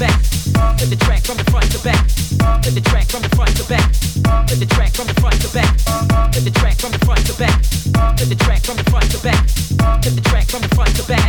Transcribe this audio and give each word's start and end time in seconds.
back. 0.00 0.16
Put 0.80 0.88
the 0.88 0.96
track 0.96 1.22
from 1.22 1.36
the 1.36 1.44
front 1.52 1.68
to 1.72 1.78
back. 1.84 2.00
Put 2.64 2.72
the 2.72 2.80
track 2.80 3.06
from 3.12 3.20
the 3.20 3.28
front 3.36 3.52
to 3.60 3.64
back. 3.68 3.84
Put 4.48 4.56
the 4.56 4.66
track 4.66 4.92
from 4.96 5.06
the 5.06 5.14
front 5.20 5.36
to 5.44 5.48
back. 5.52 5.70
Put 6.32 6.42
the 6.42 6.50
track 6.56 6.76
from 6.80 6.92
the 6.92 7.00
front 7.04 7.20
to 7.28 7.34
back. 7.36 7.60
Put 8.16 8.28
the 8.32 8.36
track 8.40 8.62
from 8.64 8.76
the 8.80 8.84
front 8.88 9.10
to 9.12 9.18
back. 9.20 9.44
Put 10.00 10.16
the 10.16 10.24
track 10.24 10.48
from 10.48 10.62
the 10.64 10.72
front 10.72 10.96
to 10.96 11.04
back. 11.04 11.20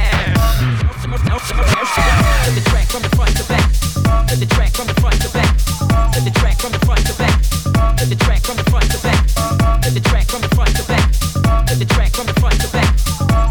Put 1.03 1.19
the 1.19 1.35
track 2.71 2.88
from 2.88 3.03
the 3.03 3.12
front 3.12 3.35
to 3.35 3.44
back. 3.51 3.68
Put 4.31 4.39
the 4.39 4.47
track 4.47 4.71
from 4.71 4.88
the 4.88 4.95
front 4.95 5.19
to 5.19 5.29
back. 5.35 5.51
Put 6.13 6.24
the 6.24 6.31
track 6.31 6.56
from 6.56 6.71
the 6.71 6.79
front 6.79 7.03
to 7.03 7.13
back. 7.19 7.35
Put 7.91 8.07
the 8.07 8.15
track 8.15 8.39
from 8.39 8.56
the 8.56 8.63
front 8.63 8.88
to 8.88 8.97
back. 9.03 9.19
Put 9.83 9.95
the 10.00 10.00
track 10.00 10.24
from 10.24 10.39
the 10.39 10.39
front 10.39 10.71
to 10.71 10.79
back. 10.88 11.03
Put 11.67 11.79
the 11.79 11.85
track 11.85 12.12
from 12.15 12.25
the 12.25 12.35
front 12.39 12.56
to 12.63 12.67
back. 12.71 12.88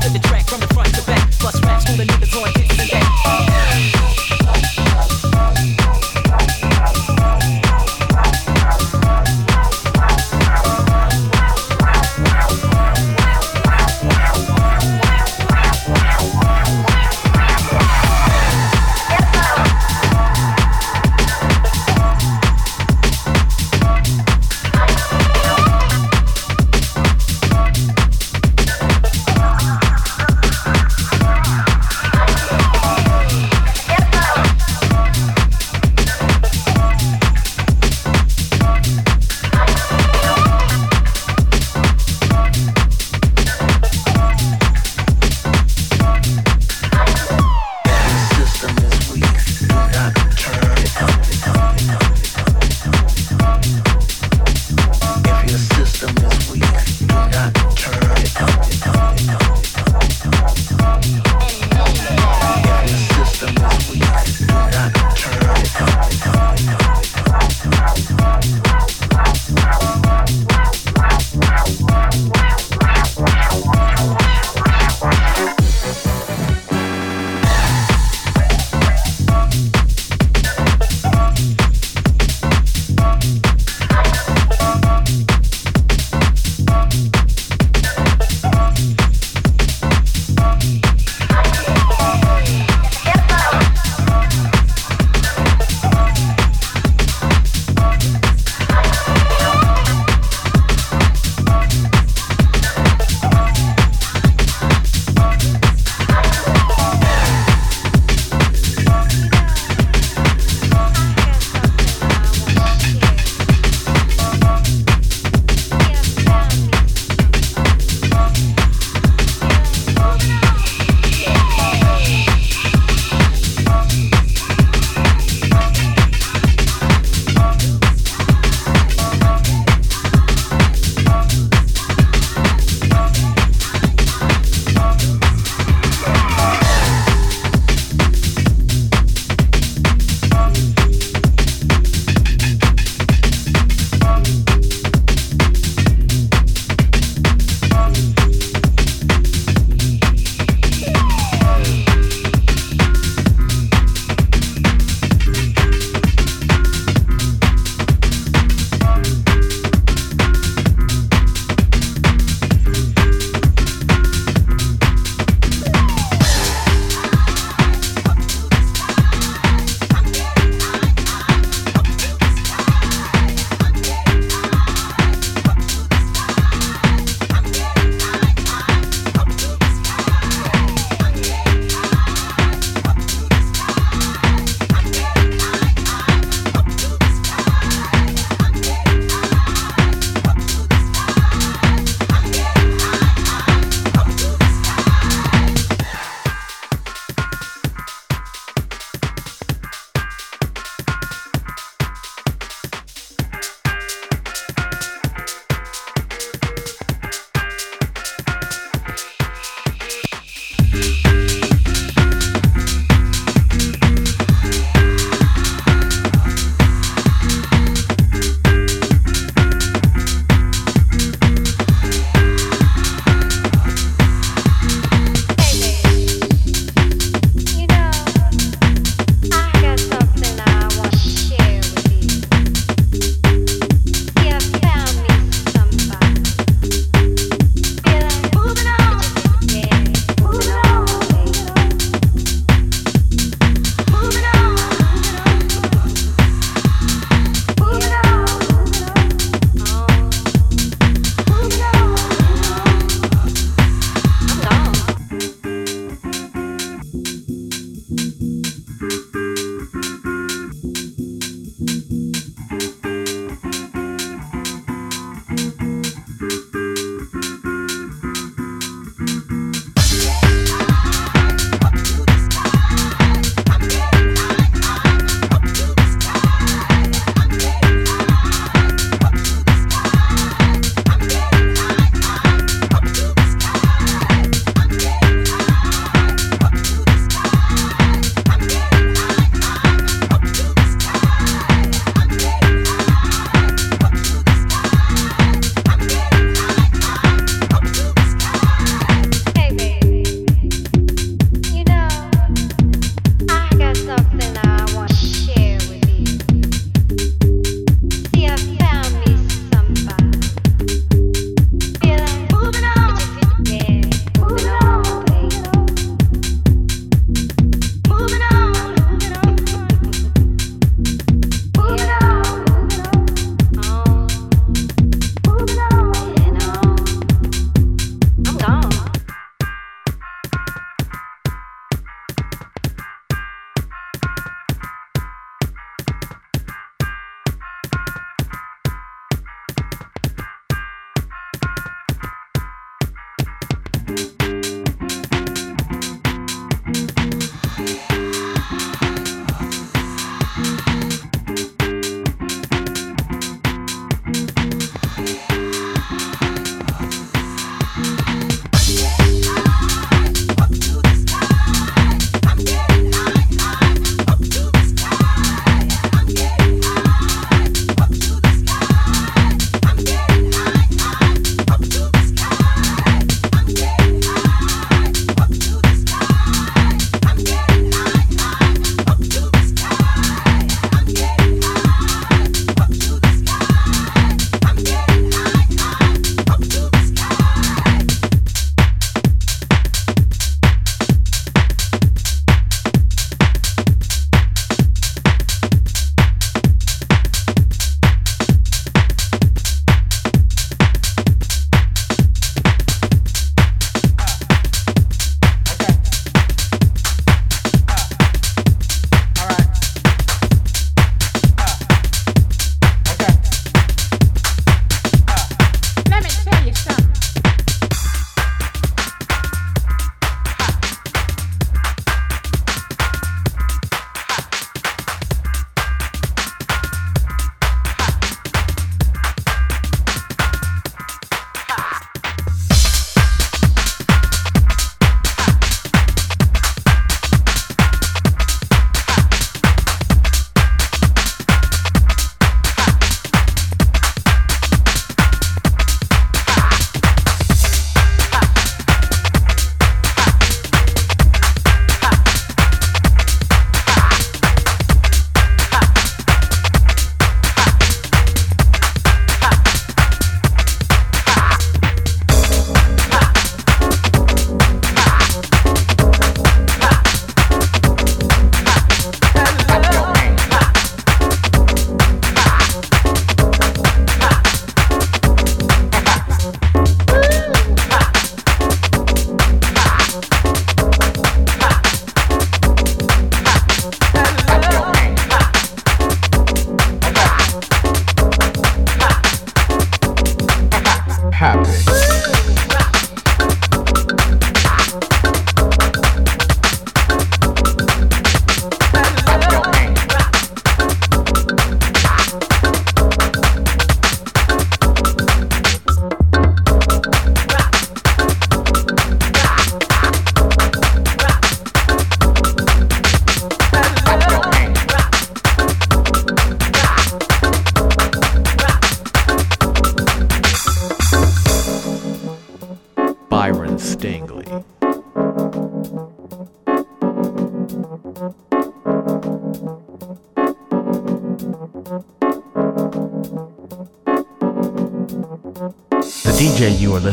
Put 0.00 0.12
the 0.16 0.20
track 0.25 0.49
from 0.49 0.61
the 0.61 0.69
front 0.73 0.94
to 0.94 1.02
back. 1.05 1.28
From 1.40 1.52
the 1.52 2.06
back. 2.90 4.39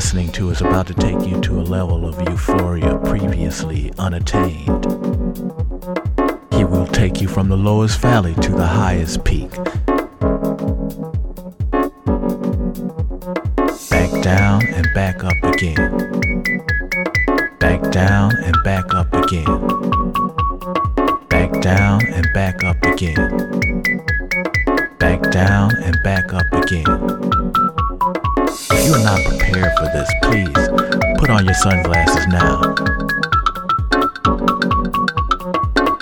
Listening 0.07 0.31
to 0.31 0.49
is 0.51 0.61
about 0.61 0.87
to 0.87 0.93
take 0.93 1.27
you 1.27 1.37
to 1.41 1.59
a 1.59 1.61
level 1.61 2.07
of 2.07 2.17
euphoria 2.29 2.97
previously 2.99 3.91
unattained. 3.97 4.85
He 6.53 6.63
will 6.63 6.87
take 6.87 7.19
you 7.19 7.27
from 7.27 7.49
the 7.49 7.57
lowest 7.57 7.99
valley 7.99 8.33
to 8.35 8.51
the 8.53 8.65
highest 8.65 9.25
peak. 9.25 9.51
Please 30.27 30.67
put 31.17 31.29
on 31.29 31.45
your 31.45 31.53
sunglasses 31.53 32.27
now 32.27 32.59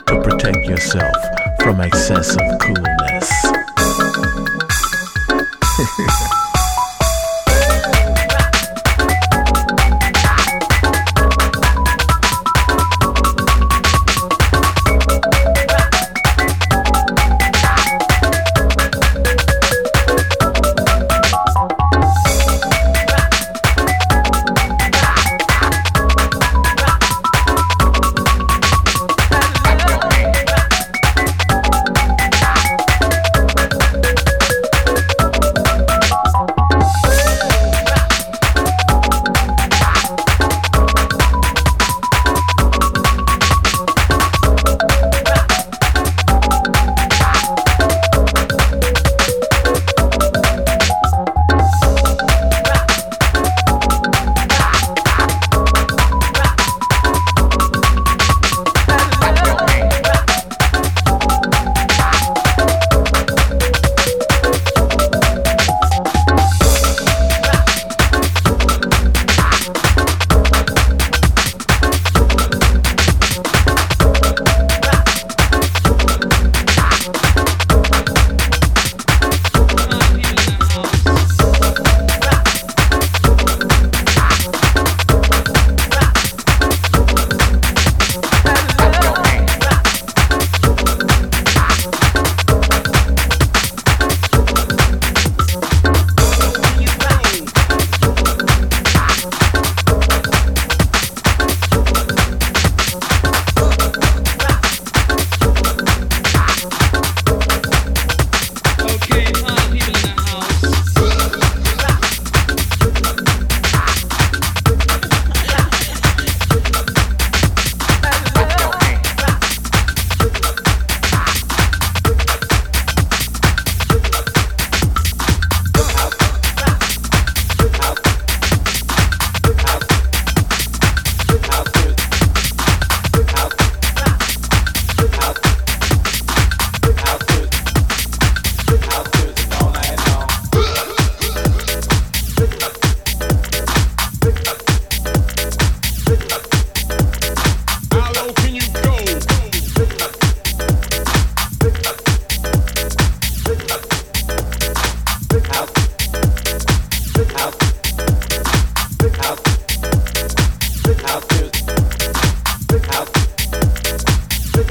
to 0.07 0.21
protect 0.23 0.65
yourself 0.65 1.15
from 1.61 1.79
excessive 1.81 2.41
coolness. 2.59 3.34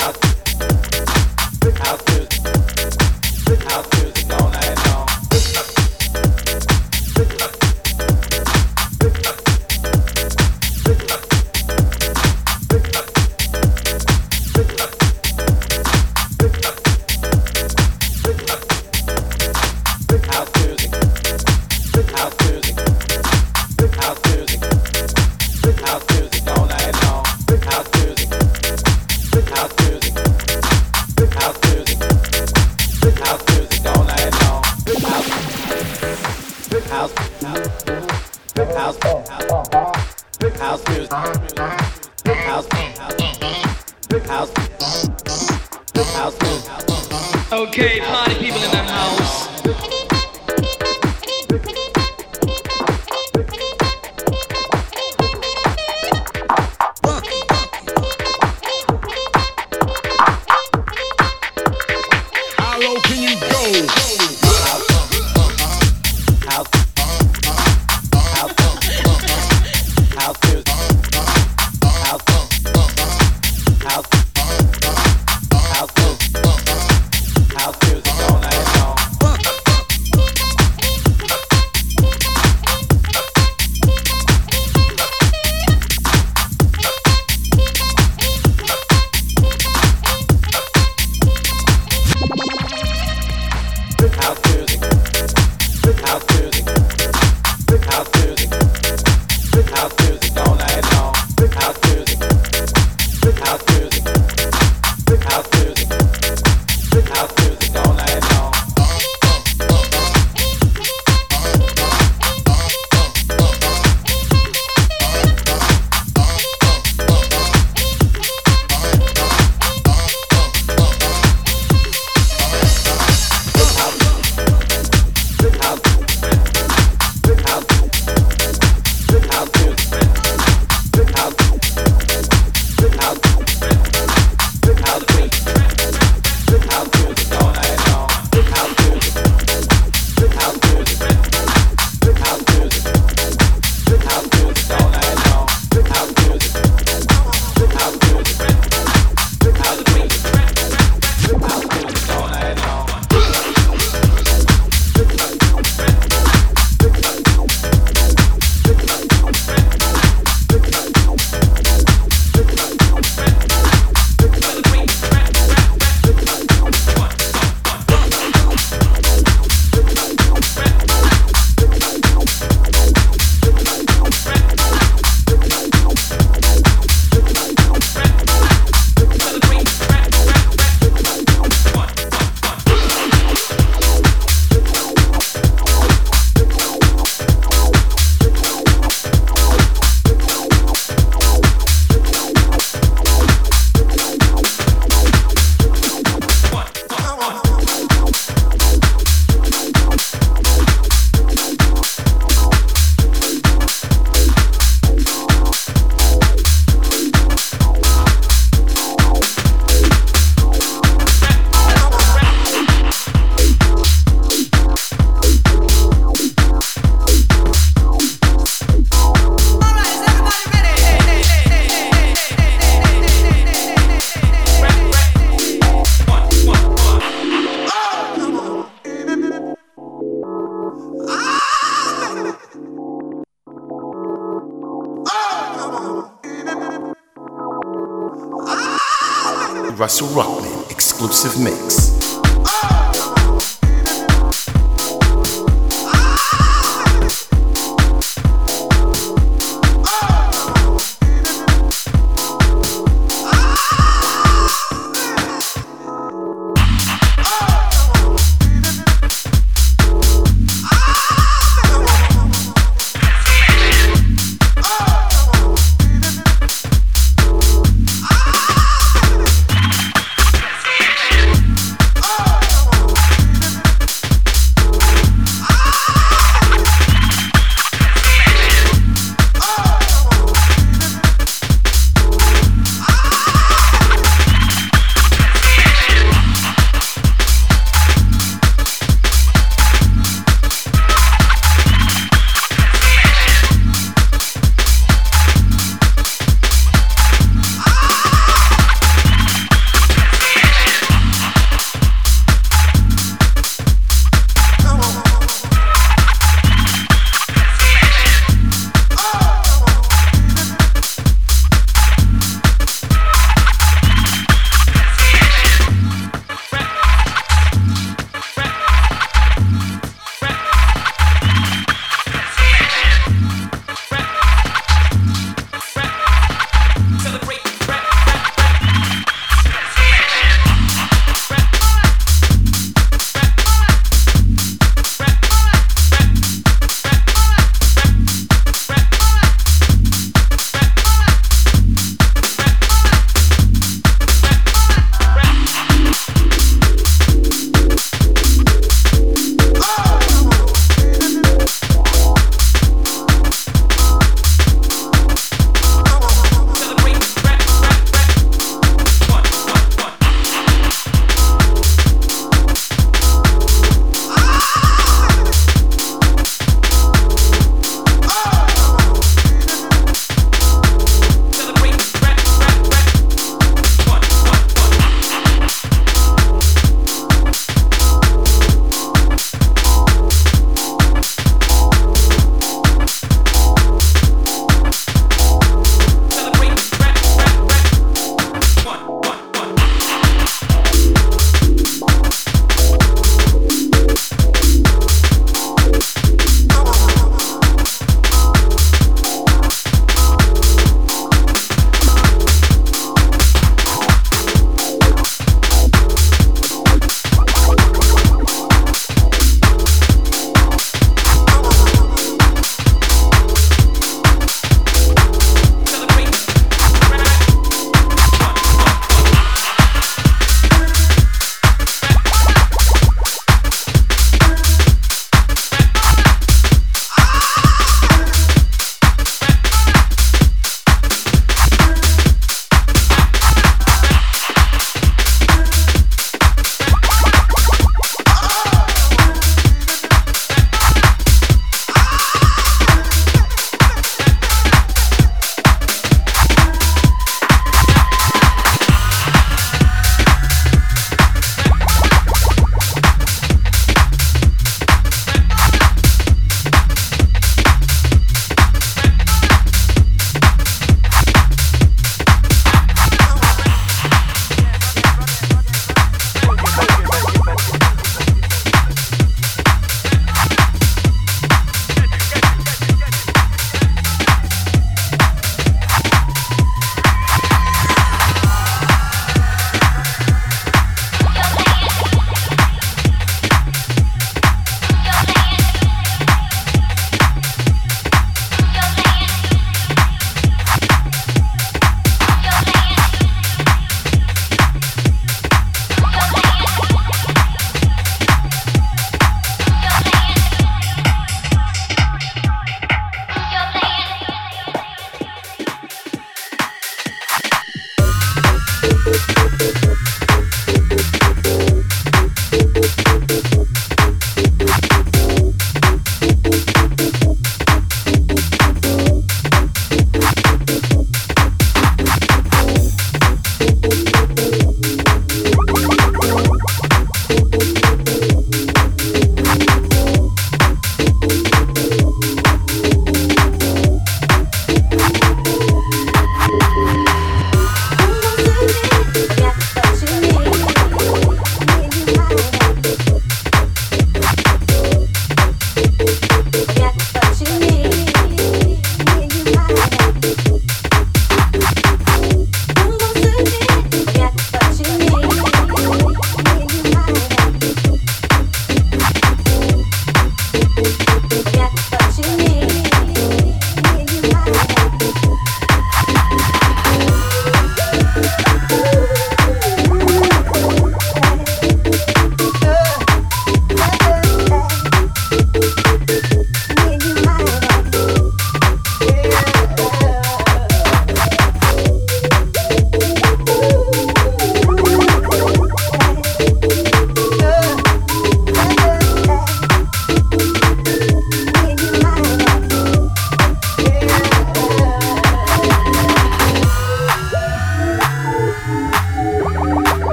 out 0.00 0.27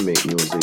to 0.00 0.06
make 0.06 0.24
music, 0.24 0.62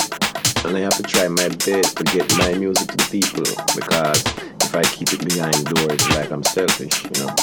and 0.66 0.76
I 0.76 0.80
have 0.82 0.98
to 0.98 1.04
try 1.04 1.28
my 1.28 1.50
best 1.50 1.98
to 1.98 2.04
get 2.06 2.26
my 2.38 2.54
music 2.54 2.88
to 2.88 3.10
people 3.10 3.44
because 3.76 4.24
if 4.64 4.74
I 4.74 4.84
keep 4.84 5.14
it 5.14 5.24
behind 5.24 5.66
doors, 5.66 6.10
like 6.10 6.32
I'm 6.32 6.44
selfish, 6.44 7.04
you 7.04 7.24
know. 7.24 7.36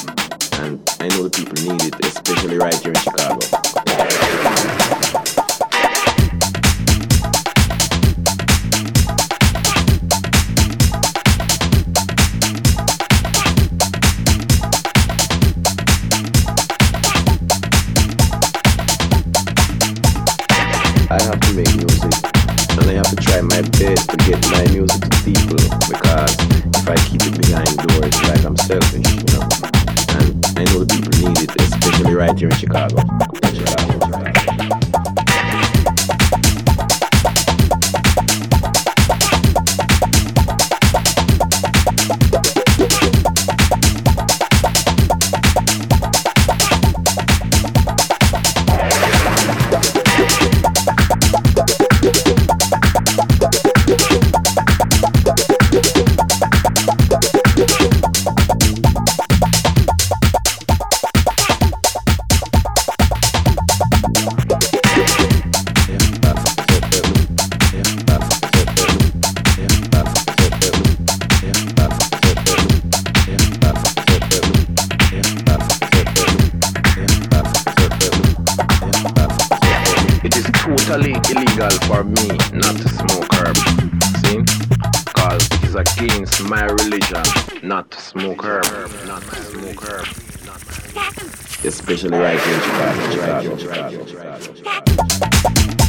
And 0.65 0.81
I 1.01 1.09
know 1.09 1.29
the 1.29 1.31
people 1.31 1.55
need 1.63 1.85
it, 1.85 2.07
especially 2.07 2.59
right 2.59 2.75
here 2.75 2.93
in 2.93 2.99
Chicago. 2.99 3.84
my 23.55 23.63
best 23.79 24.11
to 24.11 24.17
get 24.17 24.43
my 24.51 24.67
music 24.73 25.01
to 25.01 25.11
people 25.23 25.55
because 25.87 26.35
if 26.75 26.89
I 26.89 26.97
keep 27.07 27.23
it 27.23 27.39
behind 27.41 27.77
doors, 27.87 28.11
it's 28.11 28.29
like 28.29 28.45
I'm 28.45 28.57
selfish, 28.57 29.07
you 29.15 29.23
know. 29.31 29.47
And 30.19 30.45
I 30.59 30.65
know 30.73 30.83
the 30.83 30.91
people 30.91 31.31
need 31.31 31.49
it, 31.49 31.61
especially 31.61 32.15
right 32.15 32.37
here 32.37 32.49
in 32.49 32.57
Chicago. 32.57 32.99
In 32.99 33.55
Chicago. 33.55 33.94
Totally 80.95 81.19
illegal 81.35 81.71
for 81.89 82.05
me 82.05 82.29
not 82.53 82.77
to 82.77 82.89
smoke 82.89 83.35
herb. 83.35 83.57
See? 84.23 84.45
Cause 85.13 85.45
it 85.51 85.65
is 85.65 85.75
against 85.75 86.43
my 86.45 86.65
religion 86.67 87.23
not 87.65 87.91
to 87.91 88.01
smoke 88.01 88.45
herb. 88.45 88.65
Not 89.07 89.23
to 89.23 89.43
smoke 89.43 89.83
herb. 89.89 90.07
Especially 91.65 92.17
right 92.17 92.39
here 92.39 92.55
in 92.55 92.61
Chicago. 93.11 93.57
Chicago, 93.57 93.57
Chicago, 93.57 94.07
Chicago. 94.07 94.85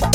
I 0.01 0.14